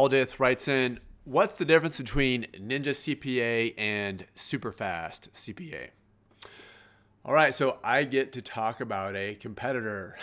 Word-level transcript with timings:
Aldith 0.00 0.40
writes 0.40 0.66
in, 0.66 0.98
"What's 1.24 1.58
the 1.58 1.66
difference 1.66 1.98
between 1.98 2.44
Ninja 2.54 2.94
CPA 2.94 3.74
and 3.76 4.26
Superfast 4.34 5.28
CPA?" 5.34 5.90
All 7.22 7.34
right, 7.34 7.52
so 7.52 7.78
I 7.84 8.04
get 8.04 8.32
to 8.32 8.40
talk 8.40 8.80
about 8.80 9.14
a 9.14 9.34
competitor. 9.34 10.16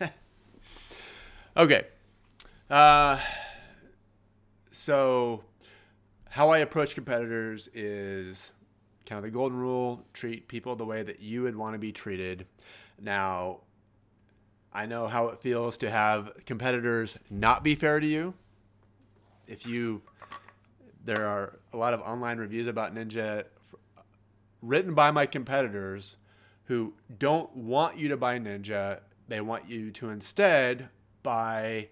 okay. 1.58 1.88
Uh, 2.70 3.18
so, 4.70 5.44
how 6.30 6.48
I 6.48 6.60
approach 6.60 6.94
competitors 6.94 7.68
is 7.74 8.52
kind 9.04 9.18
of 9.18 9.24
the 9.24 9.30
golden 9.30 9.58
rule 9.58 10.06
treat 10.14 10.48
people 10.48 10.74
the 10.74 10.86
way 10.86 11.02
that 11.02 11.20
you 11.20 11.42
would 11.42 11.54
want 11.54 11.74
to 11.74 11.78
be 11.78 11.92
treated. 11.92 12.46
Now, 12.98 13.60
I 14.72 14.86
know 14.86 15.06
how 15.06 15.26
it 15.26 15.42
feels 15.42 15.76
to 15.78 15.90
have 15.90 16.32
competitors 16.46 17.18
not 17.28 17.62
be 17.62 17.74
fair 17.74 18.00
to 18.00 18.06
you. 18.06 18.32
If 19.52 19.66
you, 19.66 20.00
there 21.04 21.26
are 21.26 21.58
a 21.74 21.76
lot 21.76 21.92
of 21.92 22.00
online 22.00 22.38
reviews 22.38 22.66
about 22.66 22.94
Ninja 22.94 23.44
written 24.62 24.94
by 24.94 25.10
my 25.10 25.26
competitors 25.26 26.16
who 26.64 26.94
don't 27.18 27.54
want 27.54 27.98
you 27.98 28.08
to 28.08 28.16
buy 28.16 28.38
Ninja. 28.38 29.00
They 29.28 29.42
want 29.42 29.68
you 29.68 29.90
to 29.90 30.08
instead 30.08 30.88
buy 31.22 31.88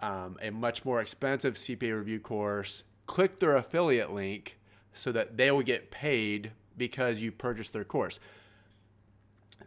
um, 0.00 0.36
a 0.42 0.50
much 0.50 0.84
more 0.84 1.00
expensive 1.00 1.54
CPA 1.54 1.96
review 1.96 2.20
course, 2.20 2.82
click 3.06 3.38
their 3.38 3.56
affiliate 3.56 4.12
link 4.12 4.58
so 4.92 5.10
that 5.12 5.38
they 5.38 5.50
will 5.50 5.62
get 5.62 5.90
paid 5.90 6.52
because 6.76 7.20
you 7.20 7.32
purchased 7.32 7.72
their 7.72 7.84
course. 7.84 8.20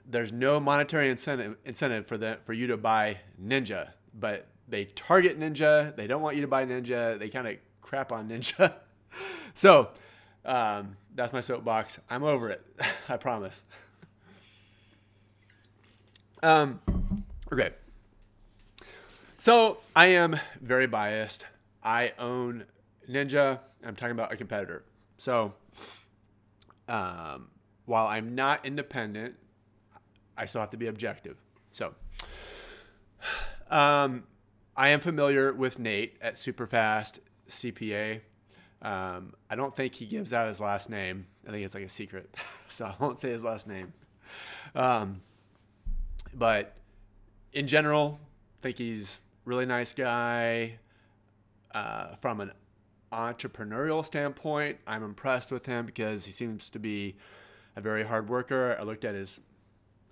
There's 0.06 0.31
no 0.31 0.59
monetary 0.59 1.09
incentive 1.09 1.58
incentive 1.66 2.06
for 2.06 2.19
the, 2.19 2.38
for 2.45 2.53
you 2.53 2.67
to 2.67 2.78
buy 2.78 3.22
Ninja, 3.44 3.94
but 4.14 4.45
they 4.70 4.86
target 4.86 5.39
Ninja. 5.39 5.95
They 5.95 6.08
don't 6.08 6.22
want 6.22 6.36
you 6.36 6.42
to 6.44 6.48
buy 6.48 6.66
Ninja. 6.66 7.17
They 7.17 7.30
kind 7.30 7.48
of 7.48 7.56
crap 7.81 8.12
on 8.12 8.30
Ninja. 8.30 8.73
so 9.53 9.89
um, 10.45 10.95
that's 11.16 11.34
my 11.34 11.42
soapbox. 11.42 12.00
I'm 12.09 12.23
over 12.23 12.50
it. 12.50 12.62
I 13.09 13.17
promise. 13.17 13.66
Um, 16.42 16.80
okay. 17.52 17.72
So 19.38 19.80
I 19.95 20.08
am 20.08 20.40
very 20.62 20.88
biased. 20.88 21.45
I 21.84 22.14
own 22.20 22.66
Ninja. 23.09 23.59
I'm 23.86 23.95
talking 23.95 24.12
about 24.12 24.31
a 24.31 24.38
competitor. 24.38 24.84
So 25.17 25.53
um, 26.88 27.47
while 27.86 28.08
I'm 28.08 28.36
not 28.36 28.66
independent, 28.66 29.36
I 30.38 30.45
still 30.45 30.62
have 30.62 30.72
to 30.72 30.78
be 30.78 30.88
objective. 30.88 31.38
So 31.72 31.94
um, 33.70 34.23
I 34.80 34.89
am 34.89 35.02
familiar 35.02 35.52
with 35.52 35.77
Nate 35.77 36.16
at 36.22 36.35
Superfast 36.35 37.19
CPA. 37.49 38.22
Um, 38.81 39.33
I 39.49 39.58
don't 39.58 39.75
think 39.75 39.94
he 39.94 40.05
gives 40.05 40.31
out 40.31 40.47
his 40.47 40.61
last 40.61 40.89
name. 40.89 41.27
I 41.45 41.52
think 41.52 41.66
it's 41.66 41.73
like 41.73 41.83
a 41.83 41.89
secret, 41.89 42.33
so 42.69 42.85
I 42.85 42.95
won't 42.97 43.19
say 43.19 43.30
his 43.30 43.44
last 43.44 43.67
name. 43.67 43.91
Um, 44.73 45.19
but 46.33 46.77
in 47.52 47.67
general, 47.67 48.22
I 48.22 48.61
think 48.61 48.77
he's 48.77 49.19
really 49.44 49.66
nice 49.66 49.91
guy. 49.91 50.80
Uh, 51.75 52.16
from 52.22 52.39
an 52.39 52.53
entrepreneurial 53.11 54.05
standpoint, 54.05 54.77
I'm 54.88 55.03
impressed 55.03 55.52
with 55.52 55.66
him 55.66 55.88
because 55.88 56.23
he 56.23 56.31
seems 56.31 56.69
to 56.69 56.80
be 56.80 57.17
a 57.75 57.81
very 57.81 58.05
hard 58.05 58.30
worker. 58.30 58.77
I 58.80 58.83
looked 58.83 59.03
at 59.03 59.13
his 59.13 59.41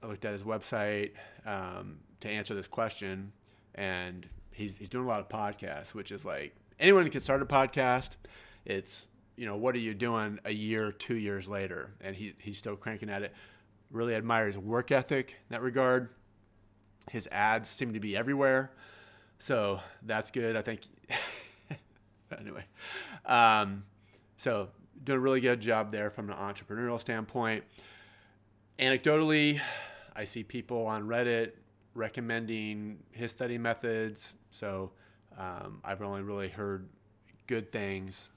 I 0.04 0.08
looked 0.08 0.26
at 0.26 0.34
his 0.34 0.44
website 0.44 1.12
um, 1.46 2.00
to 2.20 2.28
answer 2.28 2.54
this 2.54 2.68
question, 2.68 3.32
and 3.76 4.28
he's 4.58 4.76
he's 4.76 4.90
doing 4.90 5.06
a 5.06 5.08
lot 5.08 5.20
of 5.20 5.30
podcasts, 5.30 5.94
which 5.94 6.12
is 6.12 6.26
like 6.26 6.56
anyone 6.80 7.10
can 7.10 7.22
start 7.22 7.42
a 7.42 7.46
podcast. 7.46 8.16
It's 8.66 9.06
you 9.36 9.46
know 9.46 9.56
what 9.56 9.76
are 9.76 9.80
you 9.80 9.94
doing 9.94 10.40
a 10.46 10.52
year, 10.52 10.92
two 10.92 11.16
years 11.16 11.48
later, 11.48 11.92
and 12.02 12.16
he 12.16 12.34
he's 12.40 12.58
still 12.58 12.76
cranking 12.76 13.10
at 13.10 13.22
it. 13.22 13.34
Really 13.92 14.16
admire 14.16 14.48
his 14.48 14.58
work 14.58 14.92
ethic 14.92 15.32
in 15.32 15.54
that 15.54 15.62
regard. 15.62 16.10
His 17.10 17.28
ads 17.32 17.70
seem 17.70 17.94
to 17.94 18.00
be 18.00 18.18
everywhere. 18.18 18.72
So 19.40 19.80
that's 20.04 20.32
good. 20.32 20.58
I 20.58 20.62
think. 20.62 20.82
anyway, 22.40 22.66
um, 23.26 23.84
so 24.38 24.70
doing 25.04 25.18
a 25.18 25.22
really 25.22 25.40
good 25.40 25.62
job 25.62 25.92
there 25.92 26.10
from 26.10 26.30
an 26.30 26.36
entrepreneurial 26.36 27.00
standpoint. 27.00 27.64
Anecdotally, 28.80 29.60
I 30.16 30.26
see 30.26 30.44
people 30.44 30.86
on 30.86 31.08
Reddit 31.08 31.54
recommending 31.98 33.00
his 33.12 33.32
study 33.32 33.58
methods. 33.58 34.36
So 34.58 34.92
um, 35.38 35.82
I've 35.84 36.02
only 36.02 36.22
really 36.22 36.50
heard 36.50 36.90
good 37.46 37.72
things 37.72 38.30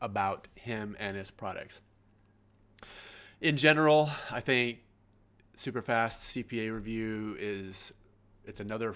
about 0.00 0.48
him 0.54 0.96
and 0.98 1.16
his 1.16 1.30
products. 1.30 1.80
In 3.40 3.56
general, 3.56 4.10
I 4.30 4.40
think 4.40 4.78
Superfast 5.56 6.44
CPA 6.44 6.72
review 6.72 7.36
is 7.38 7.92
it's 8.44 8.60
another 8.60 8.94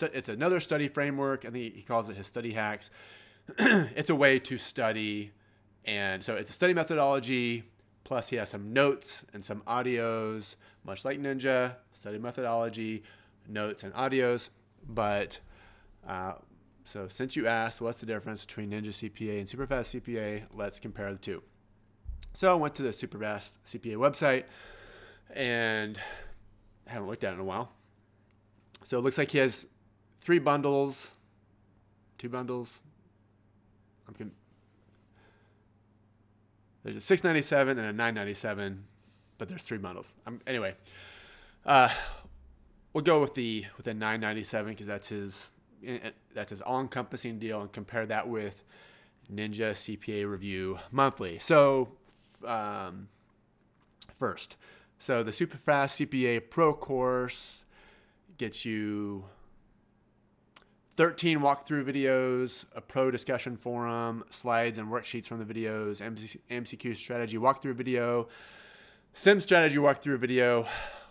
it's 0.00 0.28
another 0.28 0.60
study 0.60 0.88
framework. 0.88 1.44
I 1.44 1.50
think 1.50 1.74
he 1.74 1.82
calls 1.82 2.08
it 2.08 2.16
his 2.16 2.26
study 2.26 2.52
hacks. 2.52 2.90
it's 3.58 4.10
a 4.10 4.14
way 4.14 4.38
to 4.40 4.58
study, 4.58 5.32
and 5.84 6.22
so 6.22 6.34
it's 6.34 6.50
a 6.50 6.52
study 6.52 6.74
methodology. 6.74 7.64
Plus, 8.04 8.28
he 8.28 8.36
has 8.36 8.50
some 8.50 8.72
notes 8.72 9.24
and 9.32 9.44
some 9.44 9.62
audios, 9.66 10.54
much 10.84 11.04
like 11.04 11.20
Ninja 11.20 11.76
study 11.90 12.18
methodology, 12.18 13.02
notes 13.48 13.82
and 13.82 13.92
audios. 13.94 14.50
But 14.88 15.40
uh, 16.06 16.34
so, 16.84 17.08
since 17.08 17.34
you 17.34 17.46
asked, 17.46 17.80
what's 17.80 18.00
the 18.00 18.06
difference 18.06 18.46
between 18.46 18.70
Ninja 18.70 18.88
CPA 18.88 19.40
and 19.40 19.48
Superfast 19.48 20.00
CPA? 20.00 20.44
Let's 20.54 20.78
compare 20.78 21.12
the 21.12 21.18
two. 21.18 21.42
So, 22.32 22.52
I 22.52 22.54
went 22.54 22.74
to 22.76 22.82
the 22.82 22.90
Superfast 22.90 23.58
CPA 23.64 23.96
website 23.96 24.44
and 25.34 25.98
haven't 26.86 27.08
looked 27.08 27.24
at 27.24 27.32
it 27.32 27.34
in 27.34 27.40
a 27.40 27.44
while. 27.44 27.72
So 28.86 28.98
it 28.98 29.00
looks 29.00 29.18
like 29.18 29.30
he 29.30 29.38
has 29.38 29.66
three 30.20 30.38
bundles, 30.38 31.12
two 32.18 32.28
bundles. 32.28 32.80
I'm 34.06 34.14
con- 34.14 34.32
there's 36.84 36.96
a 36.96 37.00
697 37.00 37.78
and 37.78 37.88
a 37.88 37.92
997, 37.92 38.84
but 39.38 39.48
there's 39.48 39.62
three 39.62 39.78
bundles. 39.78 40.14
Um, 40.26 40.40
anyway, 40.46 40.76
uh, 41.64 41.88
we'll 42.92 43.02
go 43.02 43.20
with 43.20 43.34
the 43.34 43.64
with 43.76 43.86
the 43.86 43.94
997 43.94 44.72
because 44.72 44.86
that's 44.86 45.08
his 45.08 45.50
that's 46.34 46.50
his 46.50 46.62
all-encompassing 46.62 47.38
deal, 47.38 47.60
and 47.60 47.72
compare 47.72 48.06
that 48.06 48.28
with 48.28 48.64
Ninja 49.32 49.72
CPA 49.72 50.30
Review 50.30 50.78
Monthly. 50.90 51.38
So, 51.38 51.88
um, 52.44 53.08
first, 54.18 54.56
so 54.98 55.22
the 55.22 55.32
super 55.32 55.56
fast 55.56 56.00
CPA 56.00 56.50
Pro 56.50 56.72
course 56.72 57.64
gets 58.38 58.64
you 58.64 59.24
13 60.96 61.40
walkthrough 61.40 61.84
videos, 61.84 62.64
a 62.74 62.80
pro 62.80 63.10
discussion 63.10 63.56
forum, 63.56 64.24
slides 64.30 64.78
and 64.78 64.88
worksheets 64.88 65.26
from 65.26 65.44
the 65.44 65.54
videos, 65.54 66.00
MCQ 66.50 66.96
strategy 66.96 67.36
walkthrough 67.36 67.74
video, 67.74 68.28
sim 69.12 69.40
strategy 69.40 69.76
walkthrough 69.76 70.18
video, 70.18 70.66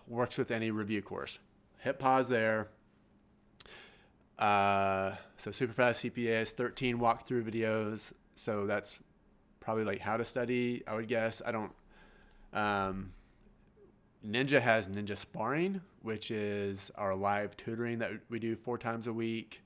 works 0.08 0.38
with 0.38 0.50
any 0.50 0.72
review 0.72 1.02
course. 1.02 1.38
Hit 1.80 2.00
pause 2.00 2.28
there. 2.28 2.70
Uh, 4.38 5.16
so 5.38 5.52
Superfast 5.52 6.12
CPA 6.12 6.40
has 6.40 6.52
13 6.52 6.98
walkthrough 6.98 7.44
videos. 7.44 8.14
So 8.36 8.66
that's 8.66 9.00
probably 9.60 9.84
like 9.84 10.00
how 10.00 10.18
to 10.18 10.26
study, 10.26 10.84
I 10.88 10.96
would 10.96 11.08
guess. 11.08 11.42
I 11.46 11.52
don't. 11.52 11.72
Um, 12.54 13.12
Ninja 14.26 14.60
has 14.60 14.90
Ninja 14.90 15.16
Sparring, 15.16 15.82
which 16.02 16.32
is 16.32 16.92
our 16.96 17.16
live 17.16 17.56
tutoring 17.58 18.00
that 18.00 18.12
we 18.30 18.40
do 18.40 18.56
four 18.56 18.78
times 18.78 19.08
a 19.08 19.14
week. 19.14 19.62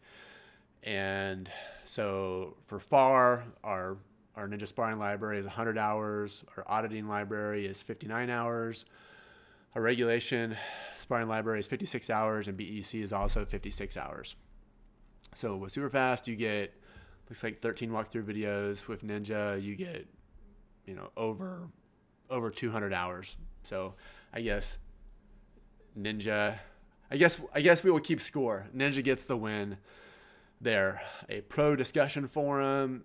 And 0.84 1.50
so 1.86 2.56
for 2.66 2.80
FAR, 2.80 3.44
our 3.64 3.98
our 4.36 4.48
Ninja 4.48 4.68
Sparring 4.68 5.00
library 5.00 5.40
is 5.40 5.46
100 5.46 5.78
hours. 5.78 6.44
Our 6.56 6.64
auditing 6.68 7.08
library 7.08 7.66
is 7.66 7.82
59 7.82 8.30
hours. 8.30 8.86
Our 9.76 9.82
regulation 9.82 10.56
sparring 10.98 11.28
library 11.28 11.60
is 11.60 11.68
56 11.68 12.10
hours, 12.10 12.48
and 12.48 12.58
BEC 12.58 12.96
is 12.96 13.12
also 13.12 13.46
56 13.46 13.98
hours. 13.98 14.36
So 15.36 15.56
with 15.56 15.74
Superfast, 15.74 16.28
you 16.28 16.36
get 16.36 16.74
looks 17.30 17.44
like 17.44 17.60
13 17.60 17.92
walkthrough 17.92 18.24
videos. 18.24 18.88
With 18.88 19.04
Ninja, 19.04 19.62
you 19.62 19.76
get 19.76 20.08
you 20.86 20.96
know 20.96 21.10
over 21.16 21.68
over 22.30 22.50
200 22.50 22.94
hours. 22.94 23.38
So 23.64 23.96
I 24.34 24.42
guess 24.42 24.78
Ninja. 25.98 26.58
I 27.12 27.18
guess 27.18 27.42
I 27.54 27.62
guess 27.62 27.84
we 27.84 27.92
will 27.92 28.00
keep 28.00 28.22
score. 28.22 28.68
Ninja 28.76 29.04
gets 29.04 29.26
the 29.26 29.38
win 29.38 29.78
there. 30.62 31.02
A 31.30 31.42
pro 31.42 31.76
discussion 31.76 32.28
forum. 32.28 33.04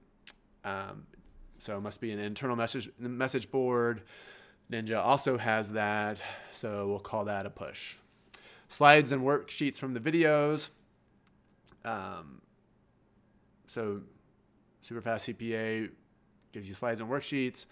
Um, 0.65 1.06
so 1.59 1.76
it 1.76 1.81
must 1.81 2.00
be 2.00 2.11
an 2.12 2.19
internal 2.19 2.56
message 2.56 2.91
message 2.99 3.50
board. 3.50 4.03
Ninja 4.71 4.99
also 4.99 5.37
has 5.37 5.73
that, 5.73 6.23
so 6.53 6.88
we'll 6.88 6.99
call 6.99 7.26
that 7.26 7.47
a 7.47 7.50
push. 7.50 7.97
Slides 8.69 9.12
and 9.12 9.23
worksheets 9.23 9.76
from 9.76 9.93
the 9.94 10.00
videos. 10.00 10.71
Um, 11.85 12.41
So 13.67 14.03
Superfast 14.87 15.35
CPA 15.35 15.91
gives 16.53 16.69
you 16.69 16.75
slides 16.75 17.01
and 17.01 17.11
worksheets, 17.11 17.67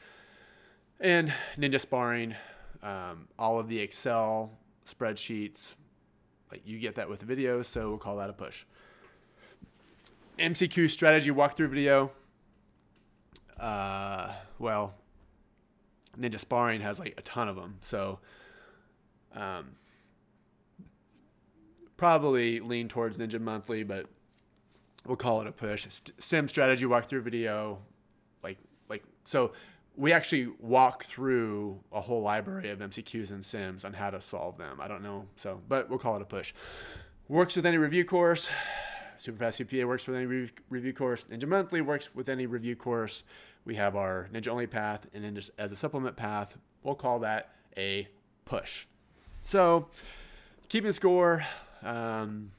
and 1.00 1.32
Ninja 1.56 1.80
Sparring, 1.80 2.34
um, 2.82 3.28
all 3.38 3.58
of 3.58 3.68
the 3.68 3.78
Excel 3.78 4.50
spreadsheets. 4.86 5.76
Like 6.50 6.62
you 6.66 6.78
get 6.78 6.96
that 6.96 7.08
with 7.08 7.20
the 7.20 7.26
video, 7.26 7.62
so 7.62 7.88
we'll 7.90 7.98
call 7.98 8.16
that 8.16 8.30
a 8.30 8.32
push. 8.32 8.64
MCQ 10.38 10.90
strategy 10.90 11.30
walkthrough 11.30 11.68
video. 11.68 12.10
Uh, 13.60 14.32
well, 14.58 14.94
Ninja 16.18 16.40
Sparring 16.40 16.80
has 16.80 16.98
like 16.98 17.14
a 17.16 17.22
ton 17.22 17.48
of 17.48 17.56
them, 17.56 17.78
so 17.82 18.18
um, 19.34 19.76
probably 22.02 22.58
lean 22.58 22.88
towards 22.88 23.16
Ninja 23.16 23.40
Monthly, 23.40 23.84
but 23.84 24.06
we'll 25.06 25.14
call 25.14 25.40
it 25.40 25.46
a 25.46 25.52
push. 25.52 25.86
Sim 26.18 26.48
strategy 26.48 26.84
walkthrough 26.84 27.22
video, 27.22 27.78
like 28.42 28.58
like 28.88 29.04
so. 29.24 29.52
We 29.94 30.12
actually 30.12 30.48
walk 30.58 31.04
through 31.04 31.78
a 31.92 32.00
whole 32.00 32.22
library 32.22 32.70
of 32.70 32.80
MCQs 32.80 33.30
and 33.30 33.44
Sims 33.44 33.84
on 33.84 33.92
how 33.92 34.10
to 34.10 34.20
solve 34.20 34.58
them. 34.58 34.80
I 34.80 34.88
don't 34.88 35.04
know, 35.04 35.26
so 35.36 35.60
but 35.68 35.88
we'll 35.88 36.00
call 36.00 36.16
it 36.16 36.22
a 36.22 36.24
push. 36.24 36.52
Works 37.28 37.54
with 37.54 37.66
any 37.66 37.78
review 37.78 38.04
course. 38.04 38.48
Superfast 39.20 39.64
CPA 39.64 39.86
works 39.86 40.04
with 40.08 40.16
any 40.16 40.26
re- 40.26 40.50
review 40.70 40.92
course. 40.92 41.24
Ninja 41.30 41.46
Monthly 41.46 41.82
works 41.82 42.12
with 42.16 42.28
any 42.28 42.46
review 42.46 42.74
course. 42.74 43.22
We 43.64 43.76
have 43.76 43.94
our 43.94 44.28
Ninja 44.32 44.48
Only 44.48 44.66
path, 44.66 45.06
and 45.14 45.22
then 45.22 45.36
just 45.36 45.52
as 45.56 45.70
a 45.70 45.76
supplement 45.76 46.16
path, 46.16 46.58
we'll 46.82 46.96
call 46.96 47.20
that 47.20 47.54
a 47.76 48.08
push. 48.44 48.86
So, 49.42 49.86
keeping 50.68 50.90
score, 50.90 51.44
um, 51.82 52.52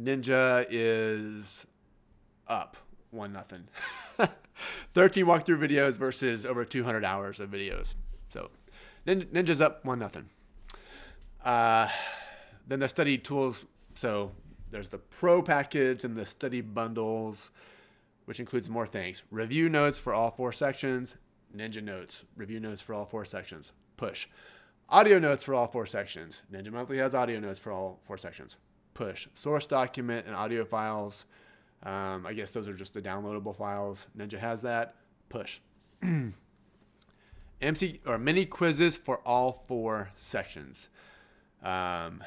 Ninja 0.00 0.66
is 0.70 1.66
up 2.46 2.76
one 3.10 3.32
nothing. 3.32 3.64
13 4.92 5.24
walkthrough 5.24 5.58
videos 5.58 5.98
versus 5.98 6.44
over 6.44 6.64
200 6.64 7.04
hours 7.04 7.40
of 7.40 7.50
videos. 7.50 7.94
So, 8.30 8.50
Ninja's 9.06 9.60
up 9.60 9.84
one 9.84 9.98
nothing. 9.98 10.28
Uh, 11.44 11.88
then 12.66 12.80
the 12.80 12.88
study 12.88 13.18
tools. 13.18 13.66
So 13.94 14.32
there's 14.70 14.88
the 14.88 14.98
pro 14.98 15.42
package 15.42 16.04
and 16.04 16.16
the 16.16 16.26
study 16.26 16.60
bundles, 16.60 17.50
which 18.26 18.40
includes 18.40 18.68
more 18.68 18.86
things. 18.86 19.22
Review 19.30 19.68
notes 19.68 19.98
for 19.98 20.12
all 20.12 20.30
four 20.30 20.52
sections, 20.52 21.16
Ninja 21.56 21.82
notes, 21.82 22.24
review 22.36 22.60
notes 22.60 22.82
for 22.82 22.94
all 22.94 23.06
four 23.06 23.24
sections, 23.24 23.72
push. 23.96 24.28
Audio 24.90 25.18
notes 25.18 25.44
for 25.44 25.54
all 25.54 25.66
four 25.66 25.84
sections. 25.84 26.40
Ninja 26.50 26.72
Monthly 26.72 26.96
has 26.96 27.14
audio 27.14 27.38
notes 27.38 27.58
for 27.58 27.70
all 27.70 28.00
four 28.04 28.16
sections. 28.16 28.56
Push. 28.94 29.28
Source 29.34 29.66
document 29.66 30.26
and 30.26 30.34
audio 30.34 30.64
files. 30.64 31.26
Um, 31.82 32.26
I 32.26 32.32
guess 32.32 32.52
those 32.52 32.66
are 32.68 32.72
just 32.72 32.94
the 32.94 33.02
downloadable 33.02 33.54
files. 33.54 34.06
Ninja 34.16 34.38
has 34.38 34.62
that. 34.62 34.94
Push. 35.28 35.60
MC 37.60 38.00
or 38.06 38.16
mini 38.16 38.46
quizzes 38.46 38.96
for 38.96 39.18
all 39.26 39.52
four 39.52 40.08
sections. 40.14 40.88
Um, 41.62 42.24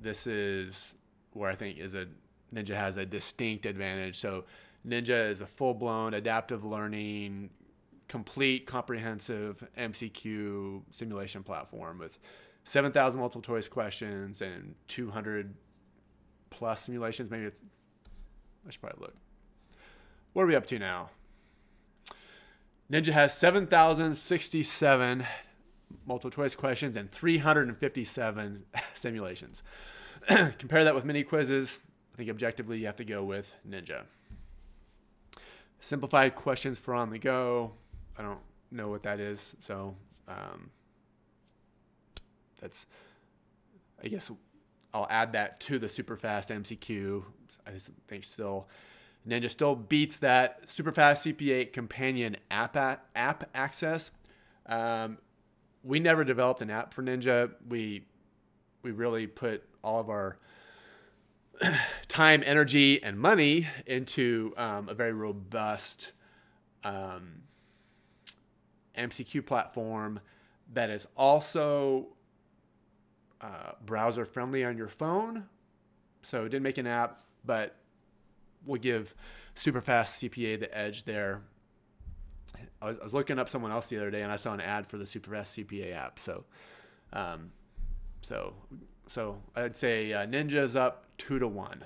this 0.00 0.26
is 0.26 0.94
where 1.34 1.50
I 1.50 1.54
think 1.54 1.78
is 1.78 1.94
a 1.94 2.08
Ninja 2.52 2.74
has 2.74 2.96
a 2.96 3.06
distinct 3.06 3.64
advantage. 3.64 4.18
So 4.18 4.44
Ninja 4.86 5.30
is 5.30 5.40
a 5.40 5.46
full-blown 5.46 6.14
adaptive 6.14 6.64
learning, 6.64 7.50
complete, 8.12 8.66
comprehensive 8.66 9.66
MCQ 9.78 10.82
simulation 10.90 11.42
platform 11.42 11.98
with 11.98 12.18
7,000 12.64 13.18
multiple 13.18 13.40
choice 13.40 13.68
questions 13.68 14.42
and 14.42 14.74
200 14.88 15.54
plus 16.50 16.82
simulations. 16.82 17.30
Maybe 17.30 17.46
it's 17.46 17.62
I 18.66 18.70
should 18.70 18.82
probably 18.82 19.00
look. 19.00 19.14
What 20.34 20.42
are 20.42 20.46
we 20.46 20.54
up 20.54 20.66
to 20.66 20.78
now? 20.78 21.08
Ninja 22.92 23.14
has 23.14 23.34
7,067 23.34 25.24
multiple 26.06 26.30
choice 26.30 26.54
questions 26.54 26.96
and 26.96 27.10
357 27.10 28.64
simulations. 28.94 29.62
Compare 30.26 30.84
that 30.84 30.94
with 30.94 31.06
mini 31.06 31.22
quizzes. 31.24 31.80
I 32.12 32.18
think 32.18 32.28
objectively 32.28 32.78
you 32.78 32.84
have 32.84 32.96
to 32.96 33.06
go 33.06 33.24
with 33.24 33.54
Ninja. 33.66 34.02
Simplified 35.80 36.34
questions 36.34 36.78
for 36.78 36.92
on 36.92 37.08
the 37.08 37.18
go. 37.18 37.72
I 38.18 38.22
don't 38.22 38.40
know 38.70 38.88
what 38.88 39.02
that 39.02 39.20
is, 39.20 39.56
so 39.60 39.94
um, 40.28 40.70
that's. 42.60 42.86
I 44.04 44.08
guess 44.08 44.30
I'll 44.92 45.06
add 45.08 45.32
that 45.32 45.60
to 45.60 45.78
the 45.78 45.88
super 45.88 46.16
fast 46.16 46.50
MCQ. 46.50 47.22
I 47.66 47.70
think 48.08 48.24
still 48.24 48.68
Ninja 49.28 49.48
still 49.48 49.76
beats 49.76 50.18
that 50.18 50.68
super 50.68 50.92
fast 50.92 51.24
CPA 51.24 51.72
companion 51.72 52.36
app 52.50 52.76
app 53.14 53.50
access. 53.54 54.10
Um, 54.66 55.18
we 55.84 56.00
never 56.00 56.24
developed 56.24 56.62
an 56.62 56.70
app 56.70 56.92
for 56.92 57.02
Ninja. 57.02 57.52
We 57.68 58.04
we 58.82 58.90
really 58.90 59.26
put 59.26 59.62
all 59.84 60.00
of 60.00 60.10
our 60.10 60.38
time, 62.08 62.42
energy, 62.44 63.02
and 63.02 63.18
money 63.18 63.68
into 63.86 64.52
um, 64.56 64.88
a 64.88 64.94
very 64.94 65.12
robust 65.12 66.12
um, 66.82 67.42
MCQ 68.96 69.44
platform 69.46 70.20
that 70.72 70.90
is 70.90 71.06
also 71.16 72.08
uh, 73.40 73.72
browser 73.84 74.24
friendly 74.24 74.64
on 74.64 74.76
your 74.76 74.88
phone. 74.88 75.44
So 76.22 76.44
didn't 76.44 76.62
make 76.62 76.78
an 76.78 76.86
app, 76.86 77.22
but 77.44 77.76
we'll 78.64 78.80
give 78.80 79.14
Superfast 79.56 80.30
CPA 80.30 80.60
the 80.60 80.76
edge 80.76 81.04
there. 81.04 81.42
I 82.80 82.86
was, 82.86 82.98
I 82.98 83.02
was, 83.02 83.14
looking 83.14 83.38
up 83.38 83.48
someone 83.48 83.72
else 83.72 83.88
the 83.88 83.96
other 83.96 84.10
day, 84.10 84.22
and 84.22 84.30
I 84.30 84.36
saw 84.36 84.52
an 84.52 84.60
ad 84.60 84.86
for 84.86 84.98
the 84.98 85.04
Superfast 85.04 85.66
CPA 85.66 85.96
app. 85.96 86.18
So, 86.18 86.44
um, 87.12 87.50
so 88.20 88.54
so 89.08 89.42
I'd 89.54 89.76
say 89.76 90.12
uh, 90.12 90.26
Ninja's 90.26 90.76
up 90.76 91.06
two 91.18 91.38
to 91.38 91.48
one. 91.48 91.84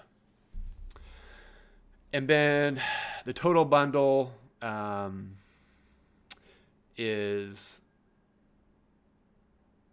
And 2.12 2.28
then 2.28 2.80
the 3.24 3.32
total 3.32 3.64
bundle 3.64 4.32
um, 4.62 5.36
is 6.96 7.80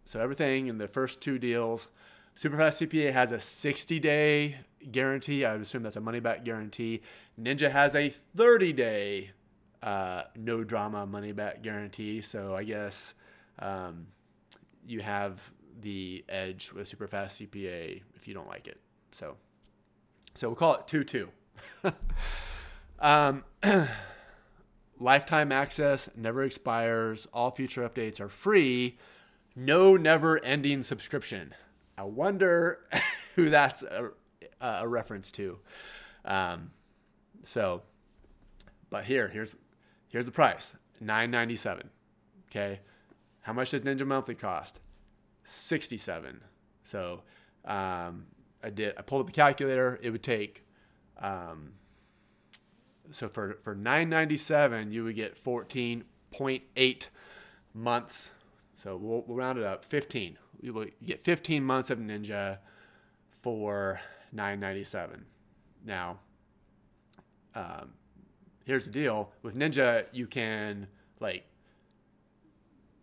so 0.06 0.20
everything 0.20 0.68
in 0.68 0.78
the 0.78 0.88
first 0.88 1.22
two 1.22 1.40
deals. 1.40 1.88
Superfast 2.36 2.88
CPA 2.88 3.12
has 3.14 3.32
a 3.32 3.40
60 3.40 4.00
day 4.00 4.58
guarantee. 4.92 5.46
I 5.46 5.54
would 5.54 5.62
assume 5.62 5.84
that's 5.84 5.96
a 5.96 6.02
money 6.02 6.20
back 6.20 6.44
guarantee. 6.46 7.02
Ninja 7.40 7.72
has 7.72 7.96
a 7.96 8.10
30 8.10 8.74
day 8.74 9.32
uh, 9.84 10.24
no 10.36 10.64
drama 10.64 11.06
money 11.06 11.32
back 11.32 11.62
guarantee. 11.62 12.22
So 12.22 12.56
I 12.56 12.64
guess 12.64 13.14
um, 13.60 14.08
you 14.88 15.02
have 15.02 15.42
the 15.82 16.24
edge 16.30 16.72
with 16.72 16.88
super 16.88 17.08
fast 17.08 17.42
CPA 17.42 18.02
if 18.16 18.28
you 18.28 18.34
don't 18.34 18.48
like 18.48 18.68
it. 18.68 18.80
So, 19.12 19.36
so 20.34 20.48
we'll 20.48 20.56
call 20.56 20.76
it 20.76 20.88
two 20.88 21.04
two. 21.04 21.30
um, 23.00 23.44
lifetime 25.04 25.52
access 25.52 26.10
never 26.16 26.44
expires. 26.44 27.28
All 27.34 27.52
future 27.52 27.88
updates 27.88 28.20
are 28.20 28.30
free. 28.30 28.98
No 29.56 29.98
never 29.98 30.44
ending 30.44 30.82
subscription. 30.82 31.54
I 31.98 32.04
wonder 32.04 32.80
who 33.36 33.50
that's 33.50 33.84
a, 33.84 34.10
a 34.62 34.88
reference 34.88 35.32
to. 35.34 35.60
Um, 36.26 36.72
so, 37.44 37.84
but 38.90 39.04
here, 39.04 39.28
here's 39.28 39.56
here's 40.08 40.26
the 40.26 40.32
price: 40.32 40.74
nine 41.00 41.30
ninety 41.30 41.56
seven. 41.56 41.90
Okay, 42.50 42.80
how 43.42 43.54
much 43.54 43.72
does 43.72 43.82
Ninja 43.82 44.08
Monthly 44.08 44.36
cost? 44.36 44.80
67. 45.44 46.40
So 46.84 47.22
um, 47.66 48.26
I 48.64 48.70
did. 48.74 48.94
I 48.98 49.02
pulled 49.02 49.22
up 49.22 49.28
the 49.28 49.34
calculator. 49.34 50.00
It 50.02 50.12
would 50.12 50.24
take. 50.24 50.66
Um, 51.20 51.74
so 53.12 53.28
for 53.30 53.58
for 53.62 53.76
997, 53.76 54.92
you 54.92 55.04
would 55.04 55.16
get 55.16 55.42
14.8 55.42 57.08
months. 57.74 58.32
So 58.76 58.98
we'll, 58.98 59.24
we'll 59.28 59.38
round 59.38 59.60
it 59.60 59.66
up. 59.66 59.86
15. 59.86 60.38
You 60.62 60.74
will 60.74 60.86
get 61.04 61.20
15 61.24 61.64
months 61.64 61.90
of 61.90 62.00
Ninja 62.00 62.60
for 63.42 64.00
997. 64.32 65.26
Now, 65.86 66.20
um, 67.56 67.92
here's 68.66 68.86
the 68.86 68.92
deal 68.92 69.32
with 69.42 69.56
Ninja, 69.56 70.06
you 70.12 70.28
can 70.28 70.88
like 71.20 71.46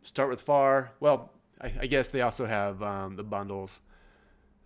start 0.03 0.31
with 0.31 0.41
far. 0.41 0.93
Well, 1.01 1.31
I, 1.61 1.73
I 1.83 1.87
guess 1.87 2.09
they 2.09 2.23
also 2.23 2.47
have 2.47 2.83
um, 2.83 3.17
the 3.17 3.23
bundles. 3.23 3.81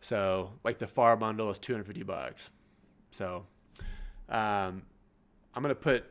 So 0.00 0.53
like 0.62 0.79
the 0.79 0.87
far 0.87 1.17
bundle 1.17 1.50
is 1.50 1.59
250 1.59 2.03
bucks. 2.05 2.50
So 3.11 3.47
um, 4.29 4.83
I'm 5.54 5.62
gonna 5.62 5.75
put 5.75 6.04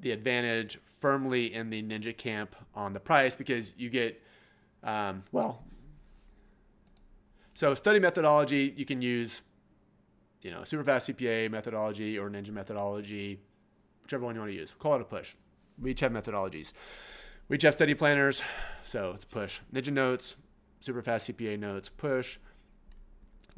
the 0.00 0.10
advantage 0.10 0.78
firmly 1.00 1.54
in 1.54 1.70
the 1.70 1.82
ninja 1.82 2.16
camp 2.16 2.54
on 2.74 2.92
the 2.92 3.00
price 3.00 3.36
because 3.36 3.72
you 3.76 3.90
get 3.90 4.20
um, 4.82 5.22
well. 5.32 5.62
So 7.54 7.74
study 7.74 7.98
methodology 7.98 8.74
you 8.76 8.84
can 8.84 9.00
use 9.00 9.42
you 10.46 10.52
know, 10.52 10.62
super 10.62 10.84
fast 10.84 11.08
CPA 11.08 11.50
methodology 11.50 12.16
or 12.16 12.30
Ninja 12.30 12.50
methodology, 12.50 13.40
whichever 14.04 14.24
one 14.24 14.36
you 14.36 14.40
want 14.40 14.52
to 14.52 14.56
use. 14.56 14.72
Call 14.78 14.94
it 14.94 15.00
a 15.00 15.04
push. 15.04 15.34
We 15.76 15.90
each 15.90 16.00
have 16.00 16.12
methodologies. 16.12 16.72
We 17.48 17.56
each 17.56 17.62
have 17.62 17.74
study 17.74 17.94
planners, 17.94 18.42
so 18.84 19.10
it's 19.12 19.24
push. 19.24 19.58
Ninja 19.74 19.92
notes, 19.92 20.36
super 20.78 21.02
fast 21.02 21.28
CPA 21.28 21.58
notes, 21.58 21.88
push. 21.88 22.38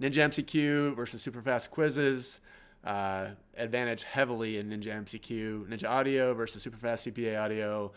Ninja 0.00 0.30
MCQ 0.30 0.96
versus 0.96 1.20
super 1.20 1.42
fast 1.42 1.70
quizzes. 1.70 2.40
Uh, 2.84 3.30
advantage 3.56 4.04
heavily 4.04 4.58
in 4.58 4.70
Ninja 4.70 4.94
MCQ. 5.04 5.68
Ninja 5.68 5.88
audio 5.88 6.32
versus 6.32 6.62
super 6.62 6.76
fast 6.76 7.06
CPA 7.06 7.40
audio. 7.40 7.92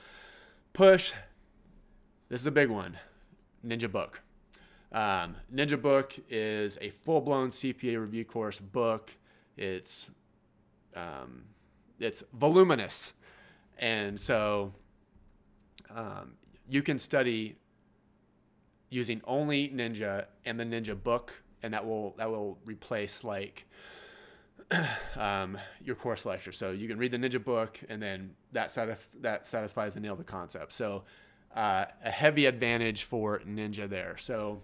Push. 0.74 1.14
This 2.30 2.42
is 2.42 2.48
a 2.48 2.52
big 2.52 2.70
one. 2.70 2.98
Ninja 3.66 3.92
book. 3.92 4.22
Um, 4.92 5.36
Ninja 5.54 5.82
book 5.82 6.14
is 6.30 6.78
a 6.82 6.90
full 6.90 7.22
blown 7.22 7.50
CPA 7.50 8.00
review 8.00 8.26
course 8.26 8.60
book. 8.60 9.12
It's 9.56 10.10
um, 10.96 11.44
it's 12.00 12.24
voluminous, 12.34 13.14
and 13.78 14.20
so 14.20 14.74
um, 15.96 16.34
you 16.68 16.82
can 16.82 16.98
study 16.98 17.56
using 18.90 19.22
only 19.26 19.70
Ninja 19.70 20.26
and 20.46 20.60
the 20.60 20.66
Ninja 20.66 21.02
book, 21.02 21.42
and 21.64 21.74
that 21.74 21.86
will 21.86 22.14
that 22.18 22.30
will 22.30 22.58
replace 22.66 23.24
like 23.24 23.66
um, 25.18 25.58
your 25.84 25.96
course 25.96 26.26
lecture. 26.26 26.52
So 26.52 26.72
you 26.72 26.88
can 26.88 26.98
read 26.98 27.12
the 27.12 27.18
Ninja 27.18 27.44
book, 27.44 27.80
and 27.90 28.02
then 28.02 28.32
that 28.52 28.70
satisf- 28.70 29.08
that 29.22 29.48
satisfies 29.48 29.94
the 29.94 30.00
nail 30.00 30.14
of 30.14 30.18
the 30.18 30.24
concept. 30.24 30.74
So 30.74 31.04
uh, 31.56 31.86
a 32.04 32.12
heavy 32.12 32.46
advantage 32.46 33.04
for 33.04 33.40
Ninja 33.40 33.90
there. 33.90 34.18
So 34.18 34.62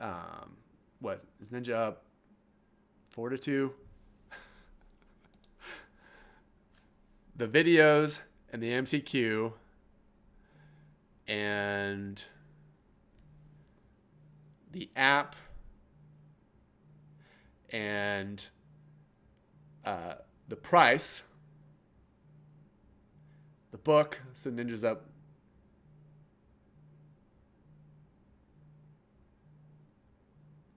um, 0.00 0.56
what 1.00 1.22
is 1.40 1.48
Ninja 1.48 1.74
up 1.74 2.04
four 3.10 3.28
to 3.28 3.38
two? 3.38 3.72
the 7.36 7.46
videos 7.46 8.20
and 8.52 8.62
the 8.62 8.70
MCQ 8.70 9.52
and 11.26 12.22
the 14.72 14.90
app 14.96 15.36
and 17.70 18.44
uh, 19.84 20.14
the 20.48 20.56
price, 20.56 21.22
the 23.70 23.78
book, 23.78 24.20
so 24.32 24.50
Ninja's 24.50 24.84
up. 24.84 25.06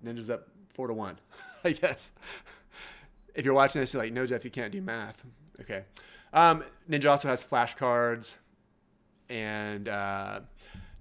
Ninja's 0.03 0.29
up 0.29 0.47
four 0.73 0.87
to 0.87 0.93
one, 0.93 1.19
I 1.63 1.71
guess. 1.71 2.13
If 3.35 3.45
you're 3.45 3.53
watching 3.53 3.81
this, 3.81 3.93
you're 3.93 4.03
like, 4.03 4.13
no, 4.13 4.25
Jeff, 4.25 4.45
you 4.45 4.51
can't 4.51 4.71
do 4.71 4.81
math. 4.81 5.23
Okay. 5.59 5.83
Um, 6.33 6.63
Ninja 6.89 7.09
also 7.09 7.27
has 7.27 7.43
flashcards 7.43 8.35
and 9.29 9.89
uh, 9.89 10.41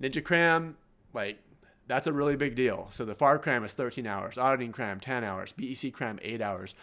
Ninja 0.00 0.22
Cram, 0.22 0.76
like 1.12 1.38
that's 1.86 2.06
a 2.06 2.12
really 2.12 2.36
big 2.36 2.54
deal. 2.54 2.88
So 2.90 3.04
the 3.04 3.14
FAR 3.14 3.38
cram 3.38 3.64
is 3.64 3.72
13 3.72 4.06
hours, 4.06 4.38
auditing 4.38 4.72
cram 4.72 5.00
10 5.00 5.24
hours, 5.24 5.52
BEC 5.52 5.92
cram 5.92 6.18
8 6.22 6.40
hours, 6.40 6.74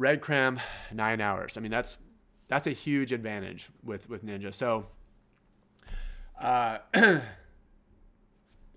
REG 0.00 0.22
cram 0.22 0.58
9 0.92 1.20
hours. 1.20 1.56
I 1.56 1.60
mean 1.60 1.70
that's 1.70 1.98
that's 2.48 2.66
a 2.66 2.72
huge 2.72 3.12
advantage 3.12 3.68
with 3.84 4.08
with 4.08 4.24
Ninja. 4.24 4.52
So 4.52 4.86
uh, 6.40 6.78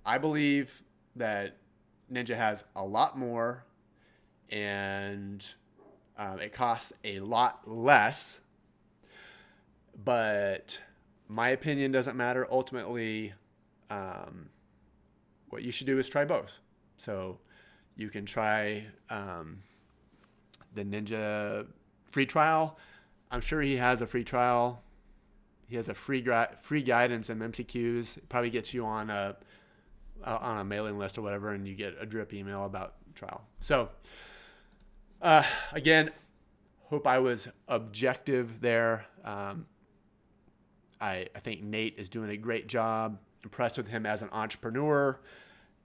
I 0.05 0.17
believe 0.17 0.83
that 1.15 1.57
Ninja 2.11 2.35
has 2.35 2.65
a 2.75 2.83
lot 2.83 3.17
more 3.17 3.65
and 4.49 5.47
um, 6.17 6.39
it 6.39 6.51
costs 6.51 6.91
a 7.05 7.19
lot 7.19 7.61
less 7.65 8.41
but 10.03 10.79
my 11.27 11.49
opinion 11.49 11.91
doesn't 11.91 12.17
matter. 12.17 12.47
Ultimately, 12.49 13.33
um, 13.89 14.49
what 15.49 15.63
you 15.63 15.71
should 15.71 15.87
do 15.87 15.97
is 15.99 16.09
try 16.09 16.25
both. 16.25 16.59
So 16.97 17.39
you 17.95 18.09
can 18.09 18.25
try 18.25 18.85
um, 19.09 19.61
the 20.73 20.83
Ninja 20.83 21.67
free 22.05 22.25
trial. 22.25 22.77
I'm 23.31 23.41
sure 23.41 23.61
he 23.61 23.77
has 23.77 24.01
a 24.01 24.07
free 24.07 24.23
trial. 24.23 24.83
He 25.67 25.75
has 25.75 25.89
a 25.89 25.93
free 25.93 26.21
gra- 26.21 26.55
free 26.61 26.83
guidance 26.83 27.29
and 27.29 27.41
MCQs. 27.41 28.17
It 28.17 28.29
probably 28.29 28.49
gets 28.49 28.73
you 28.73 28.85
on 28.85 29.09
a 29.09 29.35
on 30.23 30.59
a 30.59 30.63
mailing 30.63 30.97
list 30.97 31.17
or 31.17 31.21
whatever, 31.21 31.49
and 31.49 31.67
you 31.67 31.75
get 31.75 31.95
a 31.99 32.05
drip 32.05 32.33
email 32.33 32.65
about 32.65 32.93
trial. 33.15 33.41
So 33.59 33.89
uh, 35.21 35.43
again, 35.71 36.11
hope 36.89 37.07
I 37.07 37.19
was 37.19 37.47
objective 37.67 38.61
there. 38.61 39.05
Um, 39.23 39.65
I, 41.01 41.27
I 41.35 41.39
think 41.39 41.63
Nate 41.63 41.95
is 41.97 42.09
doing 42.09 42.29
a 42.29 42.37
great 42.37 42.67
job. 42.67 43.17
Impressed 43.43 43.77
with 43.77 43.87
him 43.87 44.05
as 44.05 44.21
an 44.21 44.29
entrepreneur, 44.31 45.19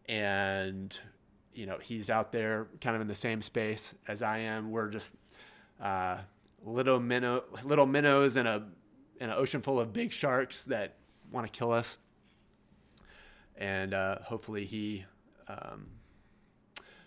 and 0.08 0.96
you 1.54 1.66
know 1.66 1.78
he's 1.80 2.10
out 2.10 2.32
there 2.32 2.68
kind 2.80 2.94
of 2.94 3.02
in 3.02 3.08
the 3.08 3.14
same 3.14 3.42
space 3.42 3.94
as 4.06 4.22
I 4.22 4.38
am. 4.38 4.70
We're 4.70 4.88
just 4.88 5.14
uh, 5.80 6.18
little 6.64 7.00
minnow, 7.00 7.44
little 7.64 7.86
minnows 7.86 8.36
in 8.36 8.46
a 8.46 8.66
in 9.20 9.30
an 9.30 9.36
ocean 9.36 9.60
full 9.60 9.80
of 9.80 9.92
big 9.92 10.12
sharks 10.12 10.62
that 10.64 10.94
want 11.30 11.50
to 11.50 11.56
kill 11.56 11.72
us. 11.72 11.98
And 13.56 13.92
uh, 13.92 14.18
hopefully 14.22 14.64
he 14.64 15.04
um, 15.48 15.86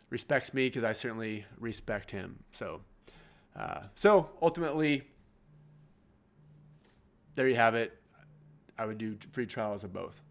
respects 0.09 0.53
me 0.53 0.67
because 0.67 0.83
I 0.83 0.93
certainly 0.93 1.45
respect 1.57 2.11
him. 2.11 2.43
So, 2.51 2.81
uh, 3.55 3.83
so 3.95 4.31
ultimately, 4.41 5.03
there 7.35 7.47
you 7.47 7.55
have 7.55 7.75
it. 7.75 7.97
I 8.77 8.85
would 8.85 8.97
do 8.97 9.17
free 9.31 9.45
trials 9.45 9.83
of 9.83 9.93
both. 9.93 10.21